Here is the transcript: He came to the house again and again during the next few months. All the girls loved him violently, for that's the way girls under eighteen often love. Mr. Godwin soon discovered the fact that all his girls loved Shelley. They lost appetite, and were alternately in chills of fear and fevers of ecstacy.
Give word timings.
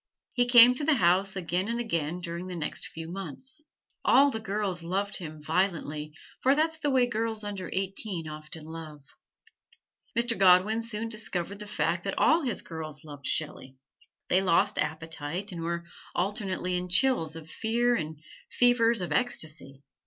He 0.33 0.47
came 0.47 0.73
to 0.73 0.83
the 0.83 0.95
house 0.95 1.35
again 1.35 1.67
and 1.67 1.79
again 1.79 2.21
during 2.21 2.47
the 2.47 2.55
next 2.55 2.87
few 2.87 3.07
months. 3.07 3.61
All 4.03 4.31
the 4.31 4.39
girls 4.39 4.81
loved 4.81 5.17
him 5.17 5.43
violently, 5.43 6.15
for 6.39 6.55
that's 6.55 6.79
the 6.79 6.89
way 6.89 7.05
girls 7.05 7.43
under 7.43 7.69
eighteen 7.71 8.27
often 8.27 8.63
love. 8.65 9.03
Mr. 10.17 10.35
Godwin 10.35 10.81
soon 10.81 11.07
discovered 11.07 11.59
the 11.59 11.67
fact 11.67 12.05
that 12.05 12.17
all 12.17 12.41
his 12.41 12.63
girls 12.63 13.03
loved 13.03 13.27
Shelley. 13.27 13.77
They 14.27 14.41
lost 14.41 14.79
appetite, 14.79 15.51
and 15.51 15.61
were 15.61 15.85
alternately 16.15 16.77
in 16.77 16.89
chills 16.89 17.35
of 17.35 17.51
fear 17.51 17.93
and 17.95 18.19
fevers 18.49 19.01
of 19.01 19.11
ecstacy. 19.11 19.83